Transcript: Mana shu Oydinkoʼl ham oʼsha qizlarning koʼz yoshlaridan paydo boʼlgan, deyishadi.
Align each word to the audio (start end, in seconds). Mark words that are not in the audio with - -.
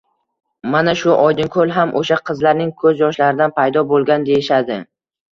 Mana 0.75 0.93
shu 1.01 1.09
Oydinkoʼl 1.25 1.73
ham 1.75 1.91
oʼsha 1.99 2.17
qizlarning 2.29 2.71
koʼz 2.83 3.03
yoshlaridan 3.03 3.53
paydo 3.59 3.83
boʼlgan, 3.93 4.25
deyishadi. 4.31 4.79